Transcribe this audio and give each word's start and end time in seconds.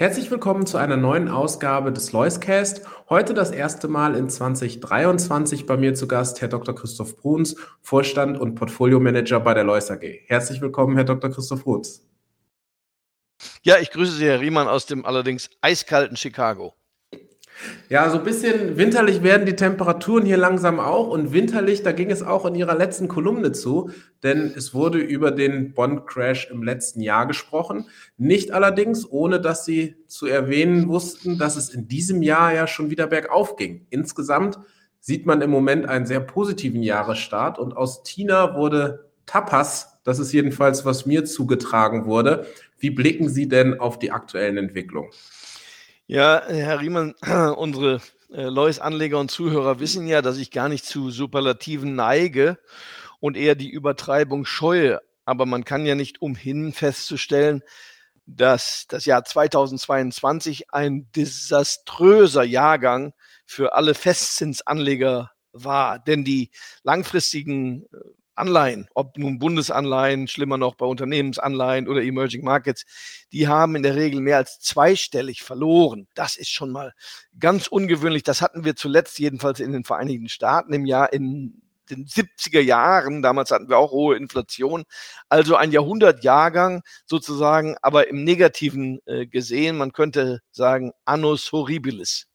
Herzlich 0.00 0.30
willkommen 0.30 0.64
zu 0.64 0.76
einer 0.76 0.96
neuen 0.96 1.26
Ausgabe 1.26 1.92
des 1.92 2.12
Loiscast. 2.12 2.82
Heute 3.08 3.34
das 3.34 3.50
erste 3.50 3.88
Mal 3.88 4.14
in 4.14 4.30
2023 4.30 5.66
bei 5.66 5.76
mir 5.76 5.92
zu 5.94 6.06
Gast 6.06 6.40
Herr 6.40 6.46
Dr. 6.46 6.72
Christoph 6.72 7.16
Bruns, 7.16 7.56
Vorstand 7.80 8.38
und 8.38 8.54
Portfolio-Manager 8.54 9.40
bei 9.40 9.54
der 9.54 9.64
Lois 9.64 9.90
AG. 9.90 10.04
Herzlich 10.28 10.60
willkommen, 10.60 10.94
Herr 10.94 11.02
Dr. 11.02 11.30
Christoph 11.30 11.64
Bruns. 11.64 12.06
Ja, 13.62 13.78
ich 13.78 13.90
grüße 13.90 14.12
Sie, 14.12 14.26
Herr 14.26 14.38
Riemann, 14.40 14.68
aus 14.68 14.86
dem 14.86 15.04
allerdings 15.04 15.50
eiskalten 15.62 16.16
Chicago. 16.16 16.77
Ja, 17.88 18.10
so 18.10 18.18
ein 18.18 18.24
bisschen 18.24 18.76
winterlich 18.76 19.22
werden 19.22 19.46
die 19.46 19.56
Temperaturen 19.56 20.24
hier 20.24 20.36
langsam 20.36 20.78
auch 20.78 21.08
und 21.08 21.32
winterlich, 21.32 21.82
da 21.82 21.92
ging 21.92 22.10
es 22.10 22.22
auch 22.22 22.44
in 22.44 22.54
Ihrer 22.54 22.76
letzten 22.76 23.08
Kolumne 23.08 23.52
zu, 23.52 23.90
denn 24.22 24.52
es 24.54 24.74
wurde 24.74 24.98
über 24.98 25.30
den 25.30 25.72
Bond-Crash 25.72 26.50
im 26.50 26.62
letzten 26.62 27.00
Jahr 27.00 27.26
gesprochen. 27.26 27.86
Nicht 28.16 28.52
allerdings, 28.52 29.10
ohne 29.10 29.40
dass 29.40 29.64
Sie 29.64 29.96
zu 30.06 30.26
erwähnen 30.26 30.88
wussten, 30.88 31.38
dass 31.38 31.56
es 31.56 31.70
in 31.70 31.88
diesem 31.88 32.22
Jahr 32.22 32.54
ja 32.54 32.66
schon 32.66 32.90
wieder 32.90 33.06
bergauf 33.06 33.56
ging. 33.56 33.86
Insgesamt 33.90 34.58
sieht 35.00 35.26
man 35.26 35.40
im 35.40 35.50
Moment 35.50 35.86
einen 35.88 36.06
sehr 36.06 36.20
positiven 36.20 36.82
Jahresstart 36.82 37.58
und 37.58 37.76
aus 37.76 38.02
Tina 38.02 38.56
wurde 38.56 39.08
Tapas. 39.26 39.98
Das 40.04 40.18
ist 40.18 40.32
jedenfalls, 40.32 40.84
was 40.84 41.06
mir 41.06 41.24
zugetragen 41.24 42.06
wurde. 42.06 42.46
Wie 42.78 42.90
blicken 42.90 43.28
Sie 43.28 43.48
denn 43.48 43.80
auf 43.80 43.98
die 43.98 44.10
aktuellen 44.10 44.58
Entwicklungen? 44.58 45.10
Ja, 46.10 46.42
Herr 46.46 46.80
Riemann, 46.80 47.14
unsere 47.56 48.00
äh, 48.32 48.44
Lois-Anleger 48.44 49.18
und 49.18 49.30
Zuhörer 49.30 49.78
wissen 49.78 50.06
ja, 50.06 50.22
dass 50.22 50.38
ich 50.38 50.50
gar 50.50 50.70
nicht 50.70 50.86
zu 50.86 51.10
Superlativen 51.10 51.96
neige 51.96 52.58
und 53.20 53.36
eher 53.36 53.54
die 53.54 53.68
Übertreibung 53.68 54.46
scheue. 54.46 55.02
Aber 55.26 55.44
man 55.44 55.66
kann 55.66 55.84
ja 55.84 55.94
nicht 55.94 56.22
umhin 56.22 56.72
festzustellen, 56.72 57.62
dass 58.24 58.86
das 58.88 59.04
Jahr 59.04 59.22
2022 59.22 60.72
ein 60.72 61.12
desaströser 61.14 62.42
Jahrgang 62.42 63.12
für 63.44 63.74
alle 63.74 63.92
Festzinsanleger 63.92 65.32
war. 65.52 65.98
Denn 65.98 66.24
die 66.24 66.52
langfristigen 66.84 67.84
äh, 67.92 67.98
Anleihen, 68.38 68.88
ob 68.94 69.18
nun 69.18 69.38
Bundesanleihen, 69.38 70.28
schlimmer 70.28 70.58
noch 70.58 70.74
bei 70.74 70.86
Unternehmensanleihen 70.86 71.88
oder 71.88 72.02
Emerging 72.02 72.44
Markets, 72.44 72.84
die 73.32 73.48
haben 73.48 73.76
in 73.76 73.82
der 73.82 73.96
Regel 73.96 74.20
mehr 74.20 74.38
als 74.38 74.60
zweistellig 74.60 75.42
verloren. 75.42 76.08
Das 76.14 76.36
ist 76.36 76.50
schon 76.50 76.70
mal 76.70 76.94
ganz 77.38 77.66
ungewöhnlich. 77.66 78.22
Das 78.22 78.40
hatten 78.42 78.64
wir 78.64 78.76
zuletzt 78.76 79.18
jedenfalls 79.18 79.60
in 79.60 79.72
den 79.72 79.84
Vereinigten 79.84 80.28
Staaten 80.28 80.72
im 80.72 80.86
Jahr 80.86 81.12
in 81.12 81.60
den 81.90 82.06
70er 82.06 82.60
Jahren. 82.60 83.22
Damals 83.22 83.50
hatten 83.50 83.68
wir 83.68 83.78
auch 83.78 83.90
hohe 83.90 84.16
Inflation. 84.16 84.84
Also 85.28 85.56
ein 85.56 85.72
Jahrhundertjahrgang 85.72 86.82
sozusagen, 87.06 87.76
aber 87.82 88.08
im 88.08 88.24
Negativen 88.24 89.00
äh, 89.06 89.26
gesehen. 89.26 89.76
Man 89.76 89.92
könnte 89.92 90.40
sagen, 90.50 90.92
annus 91.04 91.52
horribilis. 91.52 92.27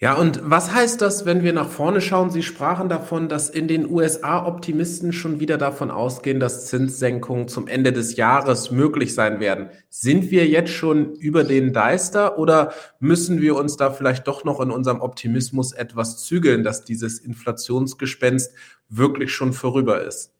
Ja, 0.00 0.14
und 0.14 0.40
was 0.42 0.72
heißt 0.72 1.00
das, 1.00 1.24
wenn 1.24 1.44
wir 1.44 1.52
nach 1.52 1.68
vorne 1.68 2.00
schauen? 2.00 2.28
Sie 2.30 2.42
sprachen 2.42 2.88
davon, 2.88 3.28
dass 3.28 3.48
in 3.48 3.68
den 3.68 3.88
USA 3.88 4.44
Optimisten 4.44 5.12
schon 5.12 5.38
wieder 5.38 5.56
davon 5.56 5.92
ausgehen, 5.92 6.40
dass 6.40 6.66
Zinssenkungen 6.66 7.46
zum 7.46 7.68
Ende 7.68 7.92
des 7.92 8.16
Jahres 8.16 8.72
möglich 8.72 9.14
sein 9.14 9.38
werden. 9.38 9.70
Sind 9.90 10.32
wir 10.32 10.48
jetzt 10.48 10.72
schon 10.72 11.14
über 11.14 11.44
den 11.44 11.72
Deister 11.72 12.38
oder 12.38 12.72
müssen 12.98 13.40
wir 13.40 13.54
uns 13.54 13.76
da 13.76 13.90
vielleicht 13.92 14.26
doch 14.26 14.44
noch 14.44 14.60
in 14.60 14.72
unserem 14.72 15.00
Optimismus 15.00 15.72
etwas 15.72 16.24
zügeln, 16.24 16.64
dass 16.64 16.84
dieses 16.84 17.20
Inflationsgespenst 17.20 18.52
wirklich 18.88 19.32
schon 19.32 19.52
vorüber 19.52 20.02
ist? 20.02 20.33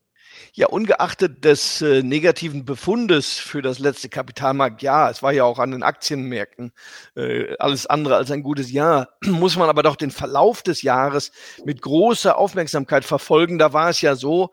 Ja, 0.56 0.68
ungeachtet 0.68 1.44
des 1.44 1.82
äh, 1.82 2.04
negativen 2.04 2.64
Befundes 2.64 3.38
für 3.38 3.60
das 3.60 3.80
letzte 3.80 4.08
Kapitalmarktjahr, 4.08 5.10
es 5.10 5.20
war 5.20 5.32
ja 5.32 5.42
auch 5.42 5.58
an 5.58 5.72
den 5.72 5.82
Aktienmärkten 5.82 6.70
äh, 7.16 7.56
alles 7.58 7.86
andere 7.86 8.14
als 8.14 8.30
ein 8.30 8.44
gutes 8.44 8.70
Jahr, 8.70 9.08
muss 9.24 9.56
man 9.56 9.68
aber 9.68 9.82
doch 9.82 9.96
den 9.96 10.12
Verlauf 10.12 10.62
des 10.62 10.82
Jahres 10.82 11.32
mit 11.64 11.82
großer 11.82 12.38
Aufmerksamkeit 12.38 13.04
verfolgen. 13.04 13.58
Da 13.58 13.72
war 13.72 13.88
es 13.90 14.00
ja 14.00 14.14
so, 14.14 14.52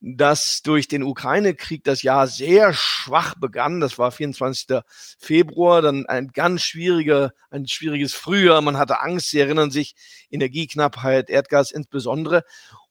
dass 0.00 0.62
durch 0.62 0.86
den 0.86 1.02
Ukraine-Krieg 1.02 1.82
das 1.82 2.04
Jahr 2.04 2.28
sehr 2.28 2.72
schwach 2.72 3.34
begann. 3.34 3.80
Das 3.80 3.98
war 3.98 4.12
24. 4.12 4.82
Februar, 5.18 5.82
dann 5.82 6.06
ein 6.06 6.28
ganz 6.28 6.62
schwieriger, 6.62 7.32
ein 7.50 7.66
schwieriges 7.66 8.14
Frühjahr. 8.14 8.62
Man 8.62 8.78
hatte 8.78 9.00
Angst, 9.00 9.30
Sie 9.30 9.40
erinnern 9.40 9.72
sich, 9.72 9.96
Energieknappheit, 10.30 11.28
Erdgas 11.28 11.72
insbesondere. 11.72 12.44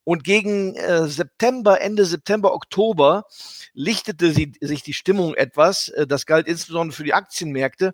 Und 0.09 0.24
gegen 0.24 0.75
äh, 0.75 1.08
September, 1.08 1.81
Ende 1.81 2.03
September, 2.03 2.56
Oktober 2.56 3.25
lichtete 3.75 4.31
sie, 4.31 4.53
sich 4.59 4.81
die 4.81 4.96
Stimmung 4.96 5.36
etwas. 5.36 5.90
Äh, 5.90 6.08
das 6.08 6.25
galt 6.25 6.47
insbesondere 6.47 6.96
für 6.96 7.03
die 7.03 7.14
Aktienmärkte, 7.14 7.94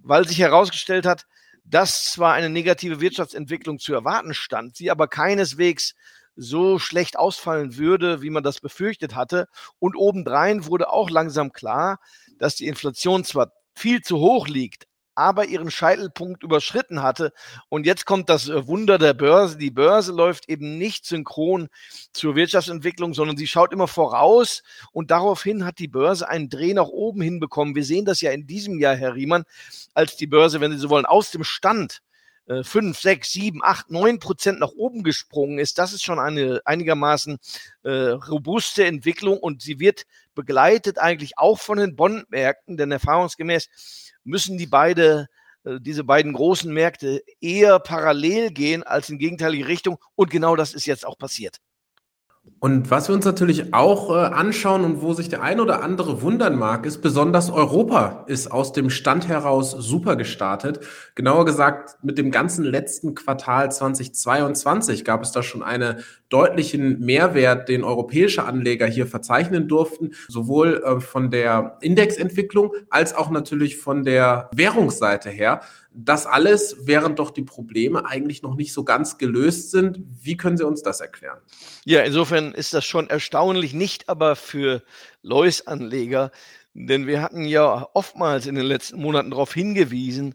weil 0.00 0.28
sich 0.28 0.38
herausgestellt 0.38 1.06
hat, 1.06 1.24
dass 1.64 2.12
zwar 2.12 2.34
eine 2.34 2.50
negative 2.50 3.00
Wirtschaftsentwicklung 3.00 3.80
zu 3.80 3.92
erwarten 3.92 4.32
stand, 4.32 4.76
sie 4.76 4.92
aber 4.92 5.08
keineswegs 5.08 5.94
so 6.36 6.78
schlecht 6.78 7.18
ausfallen 7.18 7.76
würde, 7.76 8.22
wie 8.22 8.30
man 8.30 8.44
das 8.44 8.60
befürchtet 8.60 9.16
hatte. 9.16 9.48
Und 9.80 9.96
obendrein 9.96 10.66
wurde 10.66 10.92
auch 10.92 11.10
langsam 11.10 11.50
klar, 11.50 11.98
dass 12.38 12.54
die 12.54 12.68
Inflation 12.68 13.24
zwar 13.24 13.50
viel 13.74 14.02
zu 14.02 14.18
hoch 14.20 14.46
liegt, 14.46 14.85
aber 15.16 15.46
ihren 15.46 15.70
Scheitelpunkt 15.70 16.42
überschritten 16.42 17.02
hatte. 17.02 17.32
Und 17.68 17.86
jetzt 17.86 18.06
kommt 18.06 18.28
das 18.28 18.48
äh, 18.48 18.66
Wunder 18.66 18.98
der 18.98 19.14
Börse. 19.14 19.58
Die 19.58 19.70
Börse 19.70 20.12
läuft 20.12 20.48
eben 20.48 20.78
nicht 20.78 21.06
synchron 21.06 21.68
zur 22.12 22.36
Wirtschaftsentwicklung, 22.36 23.14
sondern 23.14 23.36
sie 23.36 23.46
schaut 23.46 23.72
immer 23.72 23.88
voraus. 23.88 24.62
Und 24.92 25.10
daraufhin 25.10 25.64
hat 25.64 25.78
die 25.78 25.88
Börse 25.88 26.28
einen 26.28 26.48
Dreh 26.48 26.74
nach 26.74 26.88
oben 26.88 27.22
hinbekommen. 27.22 27.74
Wir 27.74 27.84
sehen 27.84 28.04
das 28.04 28.20
ja 28.20 28.30
in 28.30 28.46
diesem 28.46 28.78
Jahr, 28.78 28.94
Herr 28.94 29.14
Riemann, 29.14 29.44
als 29.94 30.16
die 30.16 30.26
Börse, 30.26 30.60
wenn 30.60 30.72
Sie 30.72 30.78
so 30.78 30.90
wollen, 30.90 31.06
aus 31.06 31.30
dem 31.30 31.44
Stand 31.44 32.02
5, 32.48 32.96
6, 32.96 33.32
7, 33.32 33.60
8, 33.62 33.90
9 33.90 34.20
Prozent 34.20 34.60
nach 34.60 34.70
oben 34.70 35.02
gesprungen 35.02 35.58
ist. 35.58 35.78
Das 35.78 35.92
ist 35.92 36.04
schon 36.04 36.20
eine 36.20 36.60
einigermaßen 36.64 37.38
äh, 37.82 37.90
robuste 37.90 38.84
Entwicklung 38.86 39.38
und 39.38 39.62
sie 39.62 39.80
wird 39.80 40.06
begleitet 40.36 40.98
eigentlich 40.98 41.38
auch 41.38 41.58
von 41.58 41.78
den 41.78 41.96
Bondmärkten, 41.96 42.76
denn 42.76 42.92
erfahrungsgemäß 42.92 44.05
müssen 44.26 44.58
die 44.58 44.66
beide 44.66 45.28
äh, 45.64 45.78
diese 45.80 46.04
beiden 46.04 46.32
großen 46.32 46.72
Märkte 46.72 47.22
eher 47.40 47.78
parallel 47.78 48.50
gehen 48.50 48.82
als 48.82 49.08
in 49.08 49.18
gegenteilige 49.18 49.68
Richtung. 49.68 49.98
Und 50.14 50.30
genau 50.30 50.56
das 50.56 50.74
ist 50.74 50.86
jetzt 50.86 51.06
auch 51.06 51.18
passiert. 51.18 51.58
Und 52.58 52.90
was 52.90 53.08
wir 53.08 53.14
uns 53.14 53.26
natürlich 53.26 53.74
auch 53.74 54.10
äh, 54.10 54.14
anschauen 54.14 54.84
und 54.84 55.02
wo 55.02 55.12
sich 55.12 55.28
der 55.28 55.42
ein 55.42 55.60
oder 55.60 55.82
andere 55.82 56.22
wundern 56.22 56.56
mag, 56.56 56.86
ist 56.86 57.02
besonders 57.02 57.50
Europa 57.50 58.24
ist 58.28 58.50
aus 58.50 58.72
dem 58.72 58.88
Stand 58.88 59.28
heraus 59.28 59.72
super 59.72 60.16
gestartet. 60.16 60.80
Genauer 61.14 61.44
gesagt, 61.44 62.02
mit 62.02 62.16
dem 62.16 62.30
ganzen 62.30 62.64
letzten 62.64 63.14
Quartal 63.14 63.70
2022 63.70 65.04
gab 65.04 65.22
es 65.22 65.32
da 65.32 65.42
schon 65.42 65.62
einen 65.62 65.96
deutlichen 66.30 67.00
Mehrwert, 67.00 67.68
den 67.68 67.84
europäische 67.84 68.44
Anleger 68.44 68.86
hier 68.86 69.06
verzeichnen 69.06 69.68
durften, 69.68 70.12
sowohl 70.28 70.82
äh, 70.82 71.00
von 71.00 71.30
der 71.30 71.76
Indexentwicklung 71.82 72.72
als 72.88 73.14
auch 73.14 73.30
natürlich 73.30 73.76
von 73.76 74.02
der 74.02 74.50
Währungsseite 74.54 75.30
her. 75.30 75.60
Das 75.98 76.26
alles, 76.26 76.76
während 76.84 77.18
doch 77.18 77.30
die 77.30 77.42
Probleme 77.42 78.04
eigentlich 78.04 78.42
noch 78.42 78.54
nicht 78.54 78.74
so 78.74 78.84
ganz 78.84 79.16
gelöst 79.16 79.70
sind. 79.70 79.98
Wie 80.20 80.36
können 80.36 80.58
Sie 80.58 80.66
uns 80.66 80.82
das 80.82 81.00
erklären? 81.00 81.38
Ja, 81.86 82.00
insofern 82.00 82.45
ist 82.52 82.74
das 82.74 82.84
schon 82.84 83.08
erstaunlich, 83.08 83.72
nicht 83.74 84.08
aber 84.08 84.36
für 84.36 84.82
Lois-Anleger, 85.22 86.30
denn 86.74 87.06
wir 87.06 87.22
hatten 87.22 87.44
ja 87.44 87.88
oftmals 87.94 88.46
in 88.46 88.54
den 88.54 88.66
letzten 88.66 89.00
Monaten 89.00 89.30
darauf 89.30 89.54
hingewiesen, 89.54 90.34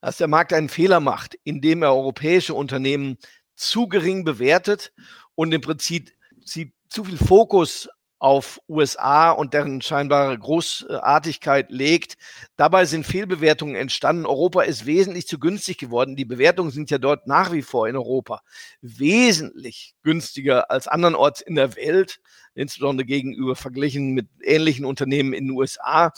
dass 0.00 0.16
der 0.16 0.28
Markt 0.28 0.52
einen 0.52 0.68
Fehler 0.68 1.00
macht, 1.00 1.36
indem 1.44 1.82
er 1.82 1.94
europäische 1.94 2.54
Unternehmen 2.54 3.18
zu 3.54 3.88
gering 3.88 4.24
bewertet 4.24 4.92
und 5.34 5.52
im 5.52 5.60
Prinzip 5.60 6.12
zu 6.44 7.04
viel 7.04 7.18
Fokus 7.18 7.88
auf 8.20 8.60
USA 8.68 9.30
und 9.30 9.54
deren 9.54 9.80
scheinbare 9.80 10.38
Großartigkeit 10.38 11.70
legt. 11.70 12.16
Dabei 12.56 12.84
sind 12.84 13.06
Fehlbewertungen 13.06 13.74
entstanden. 13.74 14.26
Europa 14.26 14.62
ist 14.62 14.86
wesentlich 14.86 15.26
zu 15.26 15.38
günstig 15.38 15.78
geworden. 15.78 16.16
Die 16.16 16.26
Bewertungen 16.26 16.70
sind 16.70 16.90
ja 16.90 16.98
dort 16.98 17.26
nach 17.26 17.50
wie 17.52 17.62
vor 17.62 17.88
in 17.88 17.96
Europa 17.96 18.42
wesentlich 18.82 19.94
günstiger 20.02 20.70
als 20.70 20.86
andernorts 20.86 21.40
in 21.40 21.54
der 21.54 21.74
Welt. 21.76 22.20
Insbesondere 22.54 23.06
gegenüber 23.06 23.56
verglichen 23.56 24.12
mit 24.12 24.28
ähnlichen 24.42 24.84
Unternehmen 24.84 25.32
in 25.32 25.46
den 25.46 25.56
USA. 25.56 26.12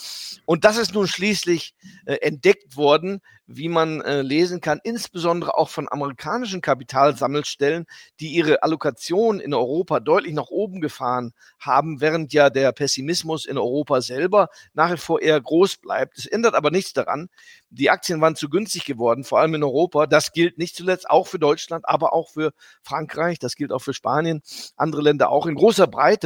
Und 0.45 0.65
das 0.65 0.77
ist 0.77 0.93
nun 0.93 1.07
schließlich 1.07 1.73
äh, 2.05 2.15
entdeckt 2.15 2.75
worden, 2.75 3.21
wie 3.45 3.67
man 3.67 4.01
äh, 4.01 4.21
lesen 4.21 4.61
kann, 4.61 4.79
insbesondere 4.83 5.57
auch 5.57 5.69
von 5.69 5.91
amerikanischen 5.91 6.61
Kapitalsammelstellen, 6.61 7.85
die 8.19 8.29
ihre 8.29 8.63
Allokation 8.63 9.39
in 9.39 9.53
Europa 9.53 9.99
deutlich 9.99 10.33
nach 10.33 10.47
oben 10.47 10.79
gefahren 10.79 11.33
haben, 11.59 11.99
während 11.99 12.31
ja 12.31 12.49
der 12.49 12.71
Pessimismus 12.71 13.45
in 13.45 13.57
Europa 13.57 14.01
selber 14.01 14.47
nach 14.73 14.93
wie 14.93 14.97
vor 14.97 15.21
eher 15.21 15.39
groß 15.39 15.77
bleibt. 15.77 16.17
Es 16.17 16.25
ändert 16.25 16.55
aber 16.55 16.71
nichts 16.71 16.93
daran. 16.93 17.27
Die 17.69 17.89
Aktien 17.89 18.21
waren 18.21 18.35
zu 18.35 18.49
günstig 18.49 18.85
geworden, 18.85 19.23
vor 19.23 19.39
allem 19.39 19.55
in 19.55 19.63
Europa. 19.63 20.07
Das 20.07 20.31
gilt 20.31 20.57
nicht 20.57 20.75
zuletzt 20.75 21.09
auch 21.09 21.27
für 21.27 21.39
Deutschland, 21.39 21.87
aber 21.87 22.13
auch 22.13 22.29
für 22.29 22.53
Frankreich. 22.81 23.39
Das 23.39 23.55
gilt 23.55 23.71
auch 23.71 23.79
für 23.79 23.93
Spanien, 23.93 24.41
andere 24.77 25.01
Länder 25.01 25.29
auch. 25.29 25.47
In 25.47 25.55
großer 25.55 25.87
Breite 25.87 26.22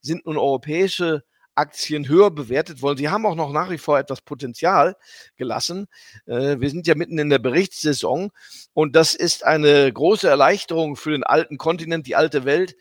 sind 0.00 0.26
nun 0.26 0.38
europäische 0.38 1.24
Aktien 1.54 2.08
höher 2.08 2.30
bewertet 2.30 2.80
wollen. 2.80 2.96
Sie 2.96 3.08
haben 3.08 3.26
auch 3.26 3.34
noch 3.34 3.52
nach 3.52 3.70
wie 3.70 3.78
vor 3.78 3.98
etwas 3.98 4.22
Potenzial 4.22 4.96
gelassen. 5.36 5.88
Äh, 6.26 6.58
wir 6.58 6.70
sind 6.70 6.86
ja 6.86 6.94
mitten 6.94 7.18
in 7.18 7.28
der 7.28 7.38
Berichtssaison 7.38 8.30
und 8.72 8.96
das 8.96 9.14
ist 9.14 9.44
eine 9.44 9.92
große 9.92 10.28
Erleichterung 10.28 10.96
für 10.96 11.10
den 11.10 11.24
alten 11.24 11.58
Kontinent, 11.58 12.06
die 12.06 12.16
alte 12.16 12.44
Welt. 12.44 12.76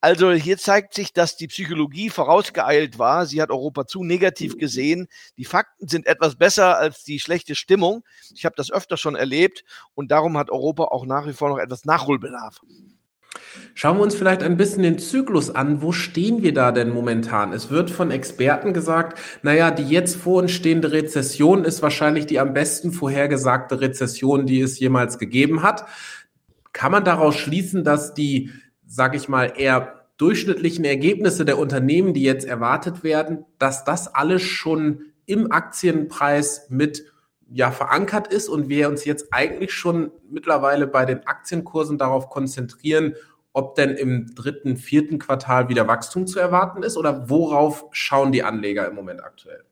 Also 0.00 0.32
hier 0.32 0.58
zeigt 0.58 0.94
sich, 0.94 1.12
dass 1.12 1.36
die 1.36 1.46
Psychologie 1.46 2.10
vorausgeeilt 2.10 2.98
war. 2.98 3.26
Sie 3.26 3.40
hat 3.40 3.50
Europa 3.50 3.86
zu 3.86 4.02
negativ 4.02 4.56
gesehen. 4.56 5.06
Die 5.36 5.44
Fakten 5.44 5.86
sind 5.86 6.06
etwas 6.06 6.36
besser 6.36 6.76
als 6.76 7.04
die 7.04 7.20
schlechte 7.20 7.54
Stimmung. 7.54 8.02
Ich 8.34 8.44
habe 8.44 8.56
das 8.56 8.72
öfter 8.72 8.96
schon 8.96 9.14
erlebt 9.14 9.62
und 9.94 10.10
darum 10.10 10.38
hat 10.38 10.50
Europa 10.50 10.84
auch 10.84 11.06
nach 11.06 11.26
wie 11.26 11.34
vor 11.34 11.50
noch 11.50 11.58
etwas 11.58 11.84
Nachholbedarf. 11.84 12.60
Schauen 13.74 13.96
wir 13.98 14.02
uns 14.02 14.14
vielleicht 14.14 14.42
ein 14.42 14.56
bisschen 14.56 14.82
den 14.82 14.98
Zyklus 14.98 15.50
an. 15.50 15.82
Wo 15.82 15.92
stehen 15.92 16.42
wir 16.42 16.52
da 16.52 16.72
denn 16.72 16.90
momentan? 16.90 17.52
Es 17.52 17.70
wird 17.70 17.90
von 17.90 18.10
Experten 18.10 18.72
gesagt, 18.74 19.18
naja, 19.42 19.70
die 19.70 19.88
jetzt 19.88 20.16
vor 20.16 20.42
uns 20.42 20.52
stehende 20.52 20.92
Rezession 20.92 21.64
ist 21.64 21.82
wahrscheinlich 21.82 22.26
die 22.26 22.38
am 22.38 22.52
besten 22.52 22.92
vorhergesagte 22.92 23.80
Rezession, 23.80 24.46
die 24.46 24.60
es 24.60 24.78
jemals 24.78 25.18
gegeben 25.18 25.62
hat. 25.62 25.86
Kann 26.72 26.92
man 26.92 27.04
daraus 27.04 27.36
schließen, 27.36 27.84
dass 27.84 28.14
die, 28.14 28.50
sage 28.86 29.16
ich 29.16 29.28
mal, 29.28 29.52
eher 29.56 30.06
durchschnittlichen 30.18 30.84
Ergebnisse 30.84 31.44
der 31.44 31.58
Unternehmen, 31.58 32.14
die 32.14 32.22
jetzt 32.22 32.46
erwartet 32.46 33.02
werden, 33.02 33.44
dass 33.58 33.84
das 33.84 34.14
alles 34.14 34.42
schon 34.42 35.06
im 35.26 35.50
Aktienpreis 35.50 36.66
mit 36.68 37.11
ja 37.52 37.70
verankert 37.70 38.28
ist 38.28 38.48
und 38.48 38.68
wir 38.68 38.88
uns 38.88 39.04
jetzt 39.04 39.32
eigentlich 39.32 39.72
schon 39.72 40.10
mittlerweile 40.30 40.86
bei 40.86 41.04
den 41.04 41.26
Aktienkursen 41.26 41.98
darauf 41.98 42.30
konzentrieren, 42.30 43.14
ob 43.52 43.74
denn 43.74 43.90
im 43.90 44.34
dritten, 44.34 44.76
vierten 44.76 45.18
Quartal 45.18 45.68
wieder 45.68 45.86
Wachstum 45.86 46.26
zu 46.26 46.40
erwarten 46.40 46.82
ist 46.82 46.96
oder 46.96 47.28
worauf 47.28 47.86
schauen 47.92 48.32
die 48.32 48.42
Anleger 48.42 48.88
im 48.88 48.94
Moment 48.94 49.22
aktuell? 49.22 49.64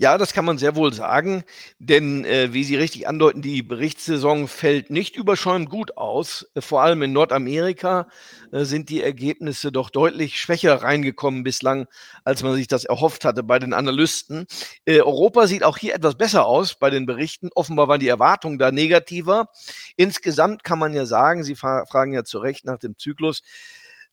Ja, 0.00 0.16
das 0.16 0.32
kann 0.32 0.44
man 0.44 0.58
sehr 0.58 0.76
wohl 0.76 0.92
sagen, 0.92 1.42
denn 1.80 2.24
äh, 2.24 2.52
wie 2.52 2.62
Sie 2.62 2.76
richtig 2.76 3.08
andeuten, 3.08 3.42
die 3.42 3.62
Berichtssaison 3.64 4.46
fällt 4.46 4.90
nicht 4.90 5.16
überschäumend 5.16 5.70
gut 5.70 5.96
aus. 5.96 6.46
Vor 6.56 6.82
allem 6.82 7.02
in 7.02 7.12
Nordamerika 7.12 8.06
äh, 8.52 8.62
sind 8.62 8.90
die 8.90 9.02
Ergebnisse 9.02 9.72
doch 9.72 9.90
deutlich 9.90 10.38
schwächer 10.40 10.82
reingekommen 10.82 11.42
bislang, 11.42 11.88
als 12.22 12.44
man 12.44 12.54
sich 12.54 12.68
das 12.68 12.84
erhofft 12.84 13.24
hatte 13.24 13.42
bei 13.42 13.58
den 13.58 13.72
Analysten. 13.72 14.46
Äh, 14.84 15.00
Europa 15.00 15.48
sieht 15.48 15.64
auch 15.64 15.76
hier 15.78 15.96
etwas 15.96 16.14
besser 16.14 16.46
aus 16.46 16.76
bei 16.76 16.90
den 16.90 17.04
Berichten. 17.04 17.50
Offenbar 17.56 17.88
waren 17.88 17.98
die 17.98 18.06
Erwartungen 18.06 18.60
da 18.60 18.70
negativer. 18.70 19.48
Insgesamt 19.96 20.62
kann 20.62 20.78
man 20.78 20.94
ja 20.94 21.06
sagen, 21.06 21.42
Sie 21.42 21.56
fragen 21.56 22.12
ja 22.12 22.22
zu 22.22 22.38
Recht 22.38 22.64
nach 22.66 22.78
dem 22.78 22.96
Zyklus, 22.98 23.42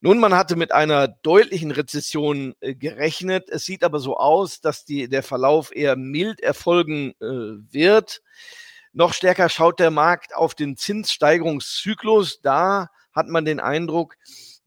nun, 0.06 0.20
man 0.20 0.36
hatte 0.36 0.56
mit 0.56 0.72
einer 0.72 1.08
deutlichen 1.08 1.72
Rezession 1.72 2.54
äh, 2.60 2.76
gerechnet. 2.76 3.50
Es 3.50 3.66
sieht 3.66 3.84
aber 3.84 3.98
so 3.98 4.18
aus, 4.18 4.62
dass 4.62 4.86
die, 4.86 5.10
der 5.10 5.24
Verlauf 5.24 5.76
eher 5.76 5.96
mild 5.96 6.42
erfolgen 6.42 7.16
äh, 7.20 7.74
wird. 7.74 8.22
Noch 8.94 9.16
stärker 9.16 9.50
schaut 9.50 9.80
der 9.80 9.90
Markt 9.90 10.36
auf 10.36 10.54
den 10.54 10.78
Zinssteigerungszyklus. 10.78 12.40
Da 12.42 12.92
hat 13.14 13.30
man 13.30 13.46
den 13.46 13.60
Eindruck, 13.60 14.14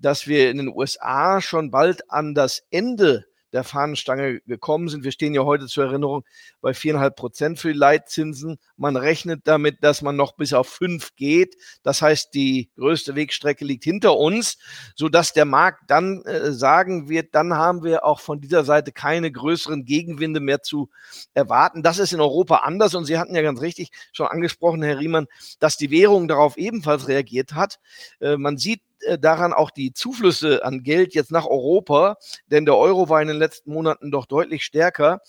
dass 0.00 0.26
wir 0.26 0.50
in 0.50 0.56
den 0.56 0.74
USA 0.74 1.40
schon 1.40 1.70
bald 1.70 2.10
an 2.10 2.34
das 2.34 2.64
Ende 2.70 3.27
der 3.52 3.64
Fahnenstange 3.64 4.40
gekommen 4.40 4.88
sind. 4.88 5.04
Wir 5.04 5.12
stehen 5.12 5.34
ja 5.34 5.44
heute 5.44 5.66
zur 5.66 5.84
Erinnerung 5.84 6.24
bei 6.60 6.74
viereinhalb 6.74 7.16
Prozent 7.16 7.58
für 7.58 7.72
die 7.72 7.78
Leitzinsen. 7.78 8.58
Man 8.76 8.96
rechnet 8.96 9.42
damit, 9.44 9.82
dass 9.82 10.02
man 10.02 10.16
noch 10.16 10.32
bis 10.32 10.52
auf 10.52 10.68
fünf 10.68 11.14
geht. 11.16 11.56
Das 11.82 12.02
heißt, 12.02 12.34
die 12.34 12.70
größte 12.76 13.14
Wegstrecke 13.14 13.64
liegt 13.64 13.84
hinter 13.84 14.16
uns, 14.16 14.58
so 14.94 15.08
dass 15.08 15.32
der 15.32 15.44
Markt 15.44 15.90
dann 15.90 16.22
äh, 16.22 16.52
sagen 16.52 17.08
wird, 17.08 17.34
dann 17.34 17.54
haben 17.54 17.84
wir 17.84 18.04
auch 18.04 18.20
von 18.20 18.40
dieser 18.40 18.64
Seite 18.64 18.92
keine 18.92 19.32
größeren 19.32 19.84
Gegenwinde 19.84 20.40
mehr 20.40 20.62
zu 20.62 20.90
erwarten. 21.34 21.82
Das 21.82 21.98
ist 21.98 22.12
in 22.12 22.20
Europa 22.20 22.56
anders 22.56 22.94
und 22.94 23.04
Sie 23.04 23.18
hatten 23.18 23.34
ja 23.34 23.42
ganz 23.42 23.60
richtig 23.60 23.90
schon 24.12 24.26
angesprochen, 24.26 24.82
Herr 24.82 24.98
Riemann, 24.98 25.26
dass 25.58 25.76
die 25.76 25.90
Währung 25.90 26.28
darauf 26.28 26.56
ebenfalls 26.56 27.08
reagiert 27.08 27.54
hat. 27.54 27.78
Äh, 28.20 28.36
man 28.36 28.58
sieht 28.58 28.82
äh, 29.02 29.18
daran 29.18 29.52
auch 29.52 29.70
die 29.70 29.92
Zuflüsse 29.92 30.64
an 30.64 30.82
Geld 30.82 31.14
jetzt 31.14 31.30
nach 31.30 31.46
Europa, 31.46 32.16
denn 32.46 32.64
der 32.64 32.76
Euro 32.76 33.08
war 33.08 33.22
in 33.22 33.28
den 33.28 33.36
letzten 33.36 33.72
Monaten 33.72 34.10
doch 34.10 34.26
deutlich 34.26 34.64
stärker. 34.64 35.20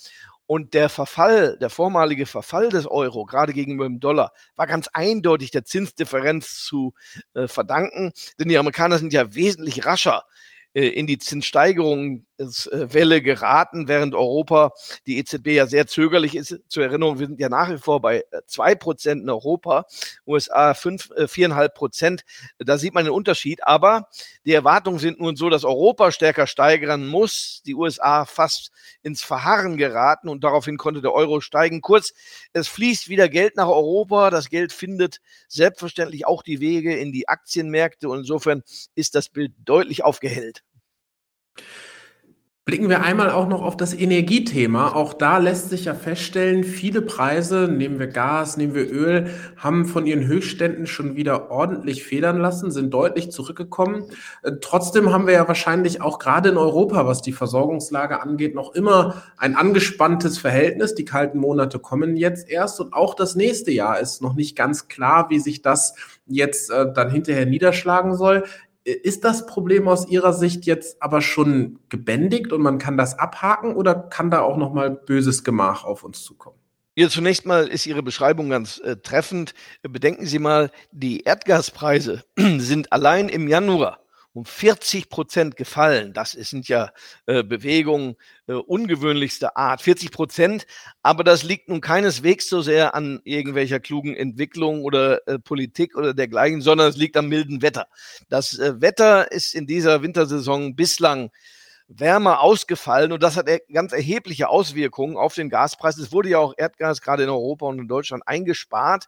Und 0.45 0.73
der 0.73 0.89
Verfall, 0.89 1.57
der 1.59 1.69
vormalige 1.69 2.25
Verfall 2.25 2.69
des 2.69 2.87
Euro, 2.87 3.25
gerade 3.25 3.53
gegenüber 3.53 3.85
dem 3.85 3.99
Dollar, 3.99 4.33
war 4.55 4.65
ganz 4.65 4.87
eindeutig 4.93 5.51
der 5.51 5.63
Zinsdifferenz 5.63 6.63
zu 6.63 6.93
äh, 7.35 7.47
verdanken. 7.47 8.13
Denn 8.39 8.49
die 8.49 8.57
Amerikaner 8.57 8.97
sind 8.97 9.13
ja 9.13 9.35
wesentlich 9.35 9.85
rascher 9.85 10.23
äh, 10.73 10.87
in 10.87 11.05
die 11.05 11.19
Zinssteigerungswelle 11.19 12.25
äh, 12.39 13.21
geraten, 13.21 13.87
während 13.87 14.15
Europa, 14.15 14.71
die 15.05 15.17
EZB 15.17 15.47
ja 15.47 15.67
sehr 15.67 15.87
zögerlich 15.87 16.35
ist. 16.35 16.59
Zur 16.67 16.83
Erinnerung, 16.83 17.19
wir 17.19 17.27
sind 17.27 17.39
ja 17.39 17.49
nach 17.49 17.69
wie 17.69 17.77
vor 17.77 18.01
bei 18.01 18.19
äh, 18.31 18.41
zwei 18.47 18.75
Prozent 18.75 19.23
in 19.23 19.29
Europa, 19.29 19.85
USA 20.25 20.73
fünf, 20.73 21.09
viereinhalb 21.27 21.75
Prozent. 21.75 22.23
Da 22.57 22.77
sieht 22.77 22.93
man 22.93 23.05
den 23.05 23.13
Unterschied. 23.13 23.65
Aber 23.65 24.07
die 24.45 24.53
Erwartungen 24.53 24.99
sind 24.99 25.19
nun 25.19 25.35
so, 25.35 25.49
dass 25.49 25.63
Europa 25.63 26.11
stärker 26.11 26.47
steigern 26.47 27.07
muss, 27.07 27.61
die 27.65 27.75
USA 27.75 28.25
fast 28.25 28.71
ins 29.03 29.21
Verharren 29.21 29.77
geraten 29.77 30.29
und 30.29 30.43
daraufhin 30.43 30.77
konnte 30.77 31.01
der 31.01 31.13
Euro 31.13 31.41
steigen. 31.41 31.81
Kurz, 31.81 32.13
es 32.53 32.67
fließt 32.67 33.09
wieder 33.09 33.29
Geld 33.29 33.55
nach 33.55 33.67
Europa. 33.67 34.29
Das 34.29 34.49
Geld 34.49 34.71
findet 34.71 35.19
selbstverständlich 35.47 36.25
auch 36.25 36.43
die 36.43 36.59
Wege 36.59 36.95
in 36.95 37.11
die 37.11 37.27
Aktienmärkte 37.27 38.09
und 38.09 38.19
insofern 38.19 38.63
ist 38.95 39.15
das 39.15 39.29
Bild 39.29 39.53
deutlich 39.65 40.03
aufgehellt. 40.03 40.63
Blicken 42.69 42.87
wir 42.87 43.01
einmal 43.01 43.31
auch 43.31 43.47
noch 43.47 43.63
auf 43.63 43.77
das 43.77 43.95
Energiethema. 43.95 44.93
Auch 44.93 45.15
da 45.15 45.39
lässt 45.39 45.71
sich 45.71 45.85
ja 45.85 45.95
feststellen, 45.95 46.63
viele 46.63 47.01
Preise, 47.01 47.67
nehmen 47.67 47.97
wir 47.97 48.05
Gas, 48.05 48.57
nehmen 48.57 48.75
wir 48.75 48.87
Öl, 48.87 49.31
haben 49.57 49.85
von 49.85 50.05
ihren 50.05 50.27
Höchstständen 50.27 50.85
schon 50.85 51.15
wieder 51.15 51.49
ordentlich 51.49 52.03
federn 52.03 52.37
lassen, 52.37 52.69
sind 52.69 52.93
deutlich 52.93 53.31
zurückgekommen. 53.31 54.05
Äh, 54.43 54.51
trotzdem 54.61 55.11
haben 55.11 55.25
wir 55.25 55.33
ja 55.33 55.47
wahrscheinlich 55.47 56.03
auch 56.03 56.19
gerade 56.19 56.49
in 56.49 56.57
Europa, 56.57 57.07
was 57.07 57.23
die 57.23 57.31
Versorgungslage 57.31 58.21
angeht, 58.21 58.53
noch 58.53 58.75
immer 58.75 59.23
ein 59.37 59.55
angespanntes 59.55 60.37
Verhältnis. 60.37 60.93
Die 60.93 61.05
kalten 61.05 61.39
Monate 61.39 61.79
kommen 61.79 62.17
jetzt 62.17 62.47
erst 62.47 62.79
und 62.79 62.93
auch 62.93 63.15
das 63.15 63.33
nächste 63.33 63.71
Jahr 63.71 63.99
ist 63.99 64.21
noch 64.21 64.35
nicht 64.35 64.55
ganz 64.55 64.87
klar, 64.87 65.31
wie 65.31 65.39
sich 65.39 65.63
das 65.63 65.95
jetzt 66.27 66.69
äh, 66.69 66.93
dann 66.93 67.09
hinterher 67.09 67.47
niederschlagen 67.47 68.15
soll. 68.15 68.43
Ist 68.83 69.23
das 69.23 69.45
Problem 69.45 69.87
aus 69.87 70.07
Ihrer 70.07 70.33
Sicht 70.33 70.65
jetzt 70.65 71.01
aber 71.01 71.21
schon 71.21 71.79
gebändigt 71.89 72.53
und 72.53 72.61
man 72.61 72.77
kann 72.77 72.97
das 72.97 73.19
abhaken 73.19 73.75
oder 73.75 73.93
kann 73.93 74.31
da 74.31 74.41
auch 74.41 74.57
noch 74.57 74.73
mal 74.73 74.89
böses 74.89 75.43
Gemach 75.43 75.83
auf 75.83 76.03
uns 76.03 76.23
zukommen? 76.23 76.57
Ja, 76.95 77.07
zunächst 77.09 77.45
mal 77.45 77.67
ist 77.67 77.85
Ihre 77.85 78.03
Beschreibung 78.03 78.49
ganz 78.49 78.79
äh, 78.79 78.97
treffend. 78.97 79.53
Bedenken 79.83 80.25
Sie 80.25 80.39
mal, 80.39 80.71
die 80.91 81.21
Erdgaspreise 81.21 82.23
sind 82.37 82.91
allein 82.91 83.29
im 83.29 83.47
Januar 83.47 83.99
um 84.33 84.45
40 84.45 85.09
Prozent 85.09 85.55
gefallen. 85.55 86.13
Das 86.13 86.31
sind 86.31 86.67
ja 86.67 86.91
äh, 87.25 87.43
Bewegungen 87.43 88.15
äh, 88.47 88.53
ungewöhnlichster 88.53 89.57
Art. 89.57 89.81
40 89.81 90.11
Prozent, 90.11 90.67
aber 91.01 91.23
das 91.23 91.43
liegt 91.43 91.69
nun 91.69 91.81
keineswegs 91.81 92.47
so 92.47 92.61
sehr 92.61 92.95
an 92.95 93.21
irgendwelcher 93.23 93.79
klugen 93.79 94.15
Entwicklung 94.15 94.83
oder 94.83 95.27
äh, 95.27 95.39
Politik 95.39 95.95
oder 95.95 96.13
dergleichen, 96.13 96.61
sondern 96.61 96.89
es 96.89 96.97
liegt 96.97 97.17
am 97.17 97.27
milden 97.27 97.61
Wetter. 97.61 97.87
Das 98.29 98.57
äh, 98.59 98.79
Wetter 98.81 99.31
ist 99.31 99.55
in 99.55 99.67
dieser 99.67 100.01
Wintersaison 100.03 100.75
bislang 100.75 101.31
wärmer 101.89 102.41
ausgefallen 102.41 103.11
und 103.11 103.23
das 103.23 103.35
hat 103.35 103.49
ganz 103.73 103.93
erhebliche 103.93 104.47
Auswirkungen 104.47 105.17
auf 105.17 105.33
den 105.33 105.49
Gaspreis. 105.49 105.97
Es 105.97 106.11
wurde 106.11 106.29
ja 106.29 106.37
auch 106.37 106.53
Erdgas 106.55 107.01
gerade 107.01 107.23
in 107.23 107.29
Europa 107.29 107.65
und 107.65 107.79
in 107.79 107.87
Deutschland 107.87 108.23
eingespart. 108.27 109.07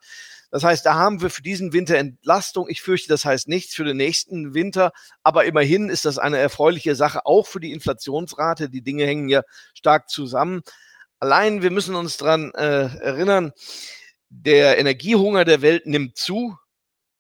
Das 0.50 0.64
heißt, 0.64 0.86
da 0.86 0.96
haben 0.96 1.22
wir 1.22 1.30
für 1.30 1.44
diesen 1.44 1.74
Winter 1.74 1.96
Entlastung. 1.98 2.68
Ich 2.68 2.82
fürchte, 2.82 3.08
das 3.08 3.24
heißt 3.24 3.48
nichts 3.48 3.76
für 3.76 3.84
den 3.84 3.98
nächsten 3.98 4.56
Winter, 4.56 4.92
aber 5.24 5.46
immerhin 5.46 5.90
ist 5.90 6.06
das 6.06 6.18
eine 6.18 6.40
erfreuliche 6.40 6.96
Sache, 6.96 7.26
auch 7.26 7.46
für 7.46 7.60
die 7.60 7.72
Inflationsrate. 7.72 8.70
Die 8.70 8.82
Dinge 8.82 9.06
hängen 9.06 9.30
ja 9.30 9.44
stark 9.76 10.10
zusammen. 10.10 10.62
Allein, 11.20 11.62
wir 11.62 11.70
müssen 11.70 11.94
uns 11.94 12.18
daran 12.18 12.52
äh, 12.56 12.88
erinnern, 12.98 13.54
der 14.30 14.80
Energiehunger 14.80 15.46
der 15.46 15.62
Welt 15.62 15.86
nimmt 15.86 16.18
zu. 16.18 16.58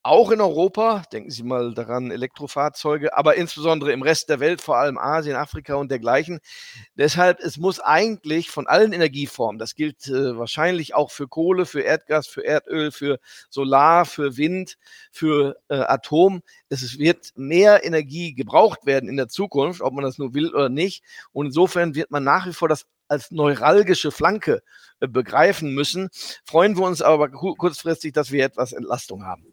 Auch 0.03 0.31
in 0.31 0.41
Europa, 0.41 1.03
denken 1.13 1.29
Sie 1.29 1.43
mal 1.43 1.73
daran, 1.73 2.09
Elektrofahrzeuge, 2.09 3.15
aber 3.15 3.35
insbesondere 3.35 3.91
im 3.91 4.01
Rest 4.01 4.29
der 4.29 4.39
Welt, 4.39 4.61
vor 4.61 4.77
allem 4.77 4.97
Asien, 4.97 5.35
Afrika 5.35 5.75
und 5.75 5.91
dergleichen. 5.91 6.39
Deshalb, 6.95 7.39
es 7.39 7.57
muss 7.57 7.79
eigentlich 7.79 8.49
von 8.49 8.67
allen 8.67 8.93
Energieformen, 8.93 9.59
das 9.59 9.75
gilt 9.75 10.07
äh, 10.07 10.37
wahrscheinlich 10.37 10.95
auch 10.95 11.11
für 11.11 11.27
Kohle, 11.27 11.65
für 11.65 11.81
Erdgas, 11.81 12.27
für 12.27 12.43
Erdöl, 12.43 12.91
für 12.91 13.19
Solar, 13.49 14.05
für 14.05 14.37
Wind, 14.37 14.77
für 15.11 15.57
äh, 15.69 15.75
Atom, 15.75 16.41
es 16.69 16.97
wird 16.97 17.31
mehr 17.35 17.83
Energie 17.83 18.33
gebraucht 18.33 18.85
werden 18.85 19.09
in 19.09 19.17
der 19.17 19.27
Zukunft, 19.27 19.81
ob 19.81 19.93
man 19.93 20.03
das 20.03 20.17
nur 20.17 20.33
will 20.33 20.49
oder 20.49 20.69
nicht. 20.69 21.03
Und 21.31 21.47
insofern 21.47 21.95
wird 21.95 22.11
man 22.11 22.23
nach 22.23 22.47
wie 22.47 22.53
vor 22.53 22.69
das 22.69 22.85
als 23.07 23.29
neuralgische 23.29 24.09
Flanke 24.11 24.63
äh, 25.01 25.07
begreifen 25.07 25.73
müssen. 25.73 26.09
Freuen 26.45 26.77
wir 26.77 26.85
uns 26.85 27.01
aber 27.01 27.29
kurzfristig, 27.29 28.13
dass 28.13 28.31
wir 28.31 28.45
etwas 28.45 28.71
Entlastung 28.71 29.25
haben. 29.25 29.50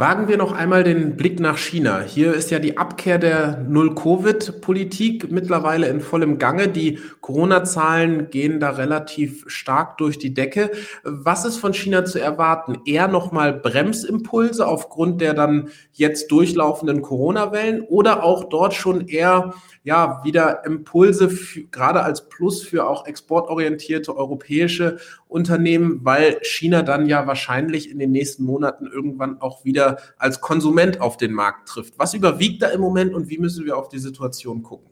Wagen 0.00 0.28
wir 0.28 0.38
noch 0.38 0.52
einmal 0.52 0.82
den 0.82 1.14
Blick 1.18 1.40
nach 1.40 1.58
China. 1.58 2.00
Hier 2.00 2.32
ist 2.32 2.50
ja 2.50 2.58
die 2.58 2.78
Abkehr 2.78 3.18
der 3.18 3.58
Null-Covid-Politik 3.68 5.30
mittlerweile 5.30 5.88
in 5.88 6.00
vollem 6.00 6.38
Gange. 6.38 6.68
Die 6.68 6.98
Corona-Zahlen 7.20 8.30
gehen 8.30 8.60
da 8.60 8.70
relativ 8.70 9.44
stark 9.48 9.98
durch 9.98 10.16
die 10.16 10.32
Decke. 10.32 10.70
Was 11.04 11.44
ist 11.44 11.58
von 11.58 11.74
China 11.74 12.06
zu 12.06 12.18
erwarten? 12.18 12.78
Eher 12.86 13.08
nochmal 13.08 13.52
Bremsimpulse 13.52 14.66
aufgrund 14.66 15.20
der 15.20 15.34
dann 15.34 15.68
jetzt 15.92 16.32
durchlaufenden 16.32 17.02
Corona-Wellen 17.02 17.82
oder 17.82 18.22
auch 18.22 18.44
dort 18.44 18.72
schon 18.72 19.06
eher 19.06 19.52
ja, 19.82 20.22
wieder 20.24 20.64
Impulse, 20.64 21.30
für, 21.30 21.64
gerade 21.64 22.02
als 22.02 22.28
Plus 22.28 22.62
für 22.62 22.86
auch 22.86 23.06
exportorientierte 23.06 24.16
europäische 24.16 24.98
Unternehmen, 25.30 26.00
weil 26.04 26.40
China 26.42 26.82
dann 26.82 27.06
ja 27.06 27.26
wahrscheinlich 27.26 27.90
in 27.90 27.98
den 27.98 28.10
nächsten 28.10 28.44
Monaten 28.44 28.86
irgendwann 28.86 29.40
auch 29.40 29.64
wieder 29.64 29.98
als 30.18 30.40
Konsument 30.40 31.00
auf 31.00 31.16
den 31.16 31.32
Markt 31.32 31.68
trifft. 31.68 31.94
Was 31.98 32.14
überwiegt 32.14 32.62
da 32.62 32.68
im 32.68 32.80
Moment 32.80 33.14
und 33.14 33.28
wie 33.30 33.38
müssen 33.38 33.64
wir 33.64 33.76
auf 33.76 33.88
die 33.88 33.98
Situation 33.98 34.62
gucken? 34.62 34.90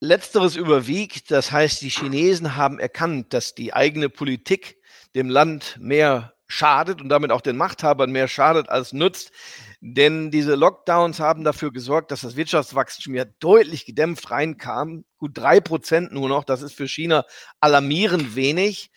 Letzteres 0.00 0.56
überwiegt, 0.56 1.30
das 1.30 1.50
heißt, 1.50 1.82
die 1.82 1.88
Chinesen 1.88 2.56
haben 2.56 2.78
erkannt, 2.78 3.34
dass 3.34 3.54
die 3.54 3.74
eigene 3.74 4.08
Politik 4.08 4.78
dem 5.14 5.28
Land 5.28 5.76
mehr 5.80 6.34
schadet 6.46 7.02
und 7.02 7.08
damit 7.08 7.30
auch 7.30 7.40
den 7.40 7.56
Machthabern 7.56 8.10
mehr 8.10 8.28
schadet 8.28 8.68
als 8.68 8.92
nützt. 8.92 9.32
Denn 9.80 10.30
diese 10.30 10.54
Lockdowns 10.54 11.20
haben 11.20 11.44
dafür 11.44 11.72
gesorgt, 11.72 12.10
dass 12.10 12.22
das 12.22 12.36
Wirtschaftswachstum 12.36 13.14
ja 13.14 13.24
deutlich 13.38 13.84
gedämpft 13.84 14.30
reinkam. 14.30 15.04
Gut 15.18 15.36
drei 15.36 15.60
Prozent 15.60 16.12
nur 16.12 16.28
noch. 16.28 16.44
Das 16.44 16.62
ist 16.62 16.72
für 16.72 16.88
China 16.88 17.24
alarmierend 17.60 18.34
wenig. 18.34 18.90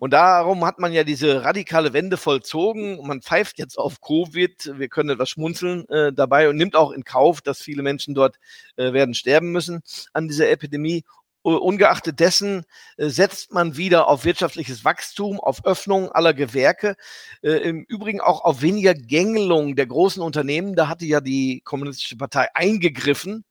Und 0.00 0.12
darum 0.12 0.64
hat 0.64 0.78
man 0.78 0.92
ja 0.92 1.04
diese 1.04 1.44
radikale 1.44 1.92
Wende 1.92 2.16
vollzogen. 2.16 3.04
Man 3.06 3.22
pfeift 3.22 3.58
jetzt 3.58 3.78
auf 3.78 4.00
Covid. 4.00 4.72
Wir 4.78 4.88
können 4.88 5.10
etwas 5.10 5.30
schmunzeln 5.30 5.88
äh, 5.88 6.12
dabei 6.12 6.48
und 6.48 6.56
nimmt 6.56 6.76
auch 6.76 6.92
in 6.92 7.04
Kauf, 7.04 7.40
dass 7.40 7.60
viele 7.60 7.82
Menschen 7.82 8.14
dort 8.14 8.38
äh, 8.76 8.92
werden 8.92 9.14
sterben 9.14 9.52
müssen 9.52 9.82
an 10.12 10.28
dieser 10.28 10.48
Epidemie. 10.50 11.04
Ungeachtet 11.42 12.20
dessen 12.20 12.64
äh, 12.96 13.08
setzt 13.08 13.52
man 13.52 13.76
wieder 13.76 14.08
auf 14.08 14.24
wirtschaftliches 14.24 14.84
Wachstum, 14.84 15.40
auf 15.40 15.64
Öffnung 15.64 16.10
aller 16.10 16.34
Gewerke, 16.34 16.96
äh, 17.42 17.52
im 17.52 17.84
Übrigen 17.84 18.20
auch 18.20 18.44
auf 18.44 18.60
weniger 18.60 18.94
Gängelung 18.94 19.74
der 19.76 19.86
großen 19.86 20.22
Unternehmen. 20.22 20.74
Da 20.74 20.88
hatte 20.88 21.06
ja 21.06 21.20
die 21.20 21.62
Kommunistische 21.64 22.16
Partei 22.16 22.48
eingegriffen 22.54 23.44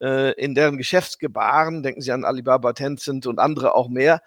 äh, 0.00 0.32
in 0.34 0.54
deren 0.54 0.76
Geschäftsgebaren. 0.76 1.82
Denken 1.82 2.02
Sie 2.02 2.12
an 2.12 2.24
Alibaba, 2.24 2.72
Tencent 2.72 3.26
und 3.26 3.38
andere 3.38 3.74
auch 3.74 3.88
mehr. 3.88 4.22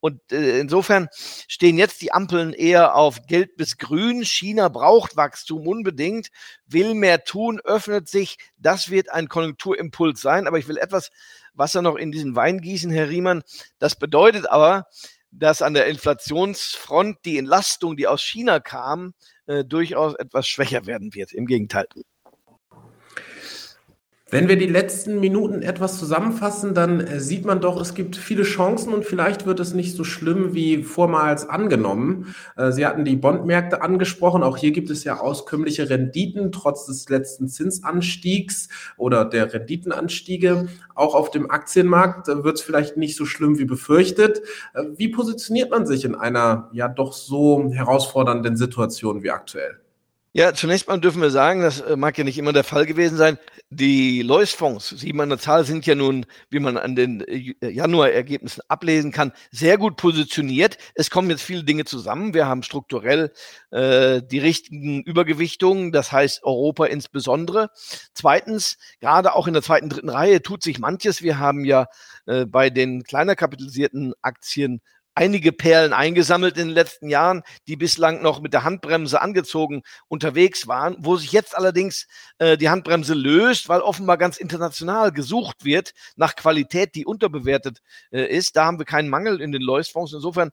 Und 0.00 0.20
insofern 0.30 1.08
stehen 1.12 1.76
jetzt 1.76 2.02
die 2.02 2.12
Ampeln 2.12 2.52
eher 2.52 2.94
auf 2.94 3.26
Geld 3.26 3.56
bis 3.56 3.78
Grün. 3.78 4.24
China 4.24 4.68
braucht 4.68 5.16
Wachstum 5.16 5.66
unbedingt, 5.66 6.28
will 6.66 6.94
mehr 6.94 7.24
tun, 7.24 7.60
öffnet 7.64 8.08
sich. 8.08 8.38
Das 8.56 8.90
wird 8.90 9.10
ein 9.10 9.28
Konjunkturimpuls 9.28 10.20
sein. 10.20 10.46
Aber 10.46 10.58
ich 10.58 10.68
will 10.68 10.78
etwas 10.78 11.10
Wasser 11.54 11.82
noch 11.82 11.96
in 11.96 12.12
diesen 12.12 12.36
Wein 12.36 12.60
gießen, 12.60 12.90
Herr 12.90 13.08
Riemann. 13.08 13.42
Das 13.78 13.96
bedeutet 13.96 14.48
aber, 14.48 14.86
dass 15.30 15.62
an 15.62 15.74
der 15.74 15.86
Inflationsfront 15.86 17.18
die 17.24 17.38
Entlastung, 17.38 17.96
die 17.96 18.06
aus 18.06 18.22
China 18.22 18.60
kam, 18.60 19.14
äh, 19.46 19.64
durchaus 19.64 20.14
etwas 20.14 20.46
schwächer 20.46 20.86
werden 20.86 21.14
wird. 21.14 21.32
Im 21.32 21.46
Gegenteil. 21.46 21.86
Wenn 24.30 24.46
wir 24.46 24.56
die 24.56 24.66
letzten 24.66 25.20
Minuten 25.20 25.62
etwas 25.62 25.98
zusammenfassen, 25.98 26.74
dann 26.74 27.00
äh, 27.00 27.18
sieht 27.18 27.46
man 27.46 27.62
doch, 27.62 27.80
es 27.80 27.94
gibt 27.94 28.14
viele 28.14 28.42
Chancen 28.42 28.92
und 28.92 29.06
vielleicht 29.06 29.46
wird 29.46 29.58
es 29.58 29.72
nicht 29.72 29.96
so 29.96 30.04
schlimm 30.04 30.52
wie 30.52 30.82
vormals 30.82 31.48
angenommen. 31.48 32.34
Äh, 32.54 32.70
Sie 32.72 32.84
hatten 32.84 33.06
die 33.06 33.16
Bondmärkte 33.16 33.80
angesprochen. 33.80 34.42
Auch 34.42 34.58
hier 34.58 34.72
gibt 34.72 34.90
es 34.90 35.02
ja 35.02 35.18
auskömmliche 35.18 35.88
Renditen, 35.88 36.52
trotz 36.52 36.84
des 36.84 37.08
letzten 37.08 37.48
Zinsanstiegs 37.48 38.68
oder 38.98 39.24
der 39.24 39.50
Renditenanstiege. 39.54 40.68
Auch 40.94 41.14
auf 41.14 41.30
dem 41.30 41.50
Aktienmarkt 41.50 42.28
äh, 42.28 42.44
wird 42.44 42.56
es 42.56 42.62
vielleicht 42.62 42.98
nicht 42.98 43.16
so 43.16 43.24
schlimm 43.24 43.58
wie 43.58 43.64
befürchtet. 43.64 44.42
Wie 44.96 45.08
positioniert 45.08 45.70
man 45.70 45.86
sich 45.86 46.04
in 46.04 46.14
einer 46.14 46.68
ja 46.72 46.88
doch 46.88 47.14
so 47.14 47.70
herausfordernden 47.72 48.56
Situation 48.56 49.22
wie 49.22 49.30
aktuell? 49.30 49.80
Ja, 50.34 50.52
zunächst 50.52 50.86
mal 50.88 51.00
dürfen 51.00 51.22
wir 51.22 51.30
sagen, 51.30 51.62
das 51.62 51.80
äh, 51.80 51.96
mag 51.96 52.18
ja 52.18 52.22
nicht 52.22 52.36
immer 52.36 52.52
der 52.52 52.62
Fall 52.62 52.84
gewesen 52.84 53.16
sein. 53.16 53.38
Die 53.70 54.20
Lois-Fonds, 54.20 54.90
sieben 54.90 55.20
an 55.22 55.30
der 55.30 55.38
Zahl, 55.38 55.64
sind 55.64 55.86
ja 55.86 55.94
nun, 55.94 56.26
wie 56.50 56.58
man 56.60 56.76
an 56.76 56.94
den 56.94 57.22
äh, 57.22 57.70
Januar-Ergebnissen 57.70 58.60
ablesen 58.68 59.10
kann, 59.10 59.32
sehr 59.50 59.78
gut 59.78 59.96
positioniert. 59.96 60.76
Es 60.94 61.08
kommen 61.08 61.30
jetzt 61.30 61.42
viele 61.42 61.64
Dinge 61.64 61.86
zusammen. 61.86 62.34
Wir 62.34 62.46
haben 62.46 62.62
strukturell 62.62 63.32
äh, 63.70 64.20
die 64.22 64.38
richtigen 64.38 65.02
Übergewichtungen, 65.02 65.92
das 65.92 66.12
heißt 66.12 66.44
Europa 66.44 66.84
insbesondere. 66.84 67.70
Zweitens, 68.12 68.76
gerade 69.00 69.34
auch 69.34 69.46
in 69.46 69.54
der 69.54 69.62
zweiten, 69.62 69.88
dritten 69.88 70.10
Reihe 70.10 70.42
tut 70.42 70.62
sich 70.62 70.78
manches. 70.78 71.22
Wir 71.22 71.38
haben 71.38 71.64
ja 71.64 71.86
äh, 72.26 72.44
bei 72.44 72.68
den 72.68 73.02
kleiner 73.02 73.34
kapitalisierten 73.34 74.12
Aktien 74.20 74.82
einige 75.18 75.50
Perlen 75.50 75.92
eingesammelt 75.92 76.56
in 76.58 76.68
den 76.68 76.74
letzten 76.74 77.08
Jahren, 77.08 77.42
die 77.66 77.74
bislang 77.74 78.22
noch 78.22 78.40
mit 78.40 78.52
der 78.52 78.62
Handbremse 78.62 79.20
angezogen 79.20 79.82
unterwegs 80.06 80.68
waren, 80.68 80.94
wo 81.00 81.16
sich 81.16 81.32
jetzt 81.32 81.56
allerdings 81.56 82.06
äh, 82.38 82.56
die 82.56 82.68
Handbremse 82.68 83.14
löst, 83.14 83.68
weil 83.68 83.80
offenbar 83.80 84.16
ganz 84.16 84.36
international 84.36 85.10
gesucht 85.10 85.64
wird 85.64 85.92
nach 86.14 86.36
Qualität, 86.36 86.94
die 86.94 87.04
unterbewertet 87.04 87.80
äh, 88.12 88.26
ist. 88.26 88.54
Da 88.54 88.66
haben 88.66 88.78
wir 88.78 88.84
keinen 88.84 89.08
Mangel 89.08 89.40
in 89.40 89.50
den 89.50 89.60
Lois-Fonds. 89.60 90.12
Insofern, 90.12 90.50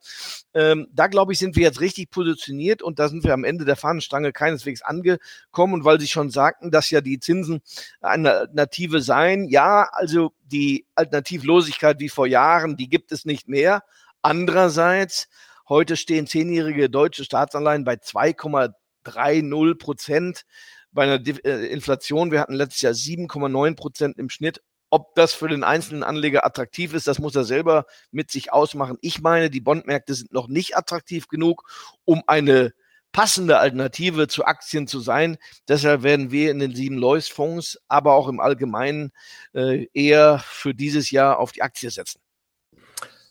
ähm, 0.52 0.88
da 0.92 1.06
glaube 1.06 1.32
ich, 1.32 1.38
sind 1.38 1.54
wir 1.54 1.62
jetzt 1.62 1.80
richtig 1.80 2.10
positioniert 2.10 2.82
und 2.82 2.98
da 2.98 3.08
sind 3.08 3.22
wir 3.22 3.34
am 3.34 3.44
Ende 3.44 3.64
der 3.64 3.76
Fahnenstange 3.76 4.32
keineswegs 4.32 4.82
angekommen. 4.82 5.74
Und 5.74 5.84
weil 5.84 6.00
Sie 6.00 6.08
schon 6.08 6.30
sagten, 6.30 6.72
dass 6.72 6.90
ja 6.90 7.00
die 7.00 7.20
Zinsen 7.20 7.60
eine 8.00 8.32
Alternative 8.32 9.00
seien, 9.00 9.48
ja, 9.48 9.88
also 9.92 10.32
die 10.42 10.86
Alternativlosigkeit 10.96 12.00
wie 12.00 12.08
vor 12.08 12.26
Jahren, 12.26 12.76
die 12.76 12.88
gibt 12.88 13.12
es 13.12 13.24
nicht 13.24 13.46
mehr. 13.46 13.84
Andererseits, 14.22 15.28
heute 15.68 15.96
stehen 15.96 16.26
zehnjährige 16.26 16.90
deutsche 16.90 17.24
Staatsanleihen 17.24 17.84
bei 17.84 17.94
2,30 17.94 19.78
Prozent 19.78 20.44
bei 20.92 21.04
einer 21.04 21.24
äh, 21.26 21.66
Inflation. 21.66 22.32
Wir 22.32 22.40
hatten 22.40 22.54
letztes 22.54 22.82
Jahr 22.82 22.92
7,9 22.92 23.76
Prozent 23.76 24.18
im 24.18 24.30
Schnitt. 24.30 24.62
Ob 24.90 25.14
das 25.14 25.32
für 25.32 25.48
den 25.48 25.64
einzelnen 25.64 26.02
Anleger 26.04 26.46
attraktiv 26.46 26.94
ist, 26.94 27.06
das 27.06 27.18
muss 27.18 27.34
er 27.34 27.44
selber 27.44 27.86
mit 28.12 28.30
sich 28.30 28.52
ausmachen. 28.52 28.98
Ich 29.00 29.20
meine, 29.20 29.50
die 29.50 29.60
Bondmärkte 29.60 30.14
sind 30.14 30.32
noch 30.32 30.48
nicht 30.48 30.76
attraktiv 30.76 31.28
genug, 31.28 31.68
um 32.04 32.22
eine 32.26 32.72
passende 33.12 33.58
Alternative 33.58 34.28
zu 34.28 34.44
Aktien 34.44 34.86
zu 34.86 35.00
sein. 35.00 35.38
Deshalb 35.68 36.02
werden 36.02 36.30
wir 36.30 36.50
in 36.50 36.58
den 36.58 36.74
sieben 36.74 36.98
Lois-Fonds, 36.98 37.78
aber 37.88 38.14
auch 38.14 38.28
im 38.28 38.40
Allgemeinen 38.40 39.10
äh, 39.54 39.86
eher 39.92 40.38
für 40.46 40.74
dieses 40.74 41.10
Jahr 41.10 41.38
auf 41.38 41.52
die 41.52 41.62
Aktie 41.62 41.90
setzen. 41.90 42.20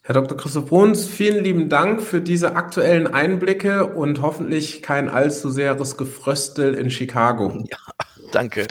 Herr 0.08 0.14
Dr. 0.14 0.38
Christoph 0.38 0.68
Bruns, 0.68 1.08
vielen 1.08 1.44
lieben 1.44 1.68
Dank 1.68 2.00
für 2.00 2.22
diese 2.22 2.56
aktuellen 2.56 3.08
Einblicke 3.08 3.88
und 3.88 4.22
hoffentlich 4.22 4.84
kein 4.84 5.10
allzu 5.10 5.50
seheres 5.50 5.98
Gefröstel 5.98 6.76
in 6.76 6.92
Chicago. 6.92 7.64
Ja, 7.72 7.78
danke. 8.32 8.68